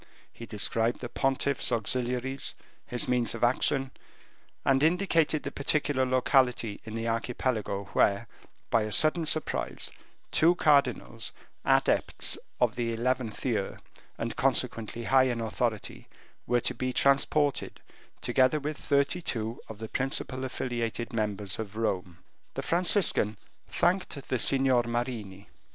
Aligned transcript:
He 0.33 0.47
described 0.47 1.01
the 1.01 1.09
pontiff's 1.09 1.71
auxiliaries, 1.71 2.55
his 2.87 3.07
means 3.07 3.35
of 3.35 3.43
action, 3.43 3.91
and 4.65 4.81
indicated 4.81 5.43
the 5.43 5.51
particular 5.51 6.07
locality 6.07 6.81
in 6.85 6.95
the 6.95 7.07
Archipelago 7.07 7.83
where, 7.93 8.27
by 8.71 8.81
a 8.81 8.91
sudden 8.91 9.27
surprise, 9.27 9.91
two 10.31 10.55
cardinals, 10.55 11.33
adepts 11.63 12.35
of 12.59 12.77
the 12.77 12.91
eleventh 12.93 13.45
year, 13.45 13.79
and, 14.17 14.35
consequently, 14.35 15.03
high 15.03 15.25
in 15.25 15.39
authority, 15.39 16.07
were 16.47 16.61
to 16.61 16.73
be 16.73 16.91
transported, 16.91 17.79
together 18.21 18.59
with 18.59 18.77
thirty 18.79 19.21
two 19.21 19.61
of 19.69 19.77
the 19.77 19.87
principal 19.87 20.43
affiliated 20.43 21.13
members 21.13 21.59
of 21.59 21.77
Rome. 21.77 22.17
The 22.55 22.63
Franciscan 22.63 23.37
thanked 23.67 24.15
the 24.29 24.39
Signor 24.39 24.81
Marini. 24.81 25.47